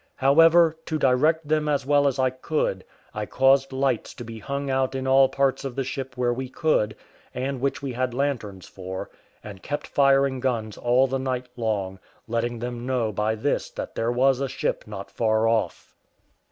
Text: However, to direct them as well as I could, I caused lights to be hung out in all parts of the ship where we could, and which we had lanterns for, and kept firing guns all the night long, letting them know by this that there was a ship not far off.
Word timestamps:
However, 0.15 0.75
to 0.87 0.97
direct 0.97 1.47
them 1.47 1.69
as 1.69 1.85
well 1.85 2.07
as 2.07 2.17
I 2.17 2.31
could, 2.31 2.83
I 3.13 3.27
caused 3.27 3.71
lights 3.71 4.15
to 4.15 4.23
be 4.23 4.39
hung 4.39 4.67
out 4.67 4.95
in 4.95 5.05
all 5.05 5.29
parts 5.29 5.63
of 5.63 5.75
the 5.75 5.83
ship 5.83 6.17
where 6.17 6.33
we 6.33 6.49
could, 6.49 6.95
and 7.35 7.61
which 7.61 7.83
we 7.83 7.93
had 7.93 8.11
lanterns 8.11 8.65
for, 8.65 9.11
and 9.43 9.61
kept 9.61 9.85
firing 9.85 10.39
guns 10.39 10.75
all 10.75 11.05
the 11.05 11.19
night 11.19 11.49
long, 11.55 11.99
letting 12.27 12.57
them 12.57 12.83
know 12.83 13.11
by 13.11 13.35
this 13.35 13.69
that 13.69 13.93
there 13.93 14.11
was 14.11 14.39
a 14.39 14.49
ship 14.49 14.85
not 14.87 15.11
far 15.11 15.47
off. 15.47 15.93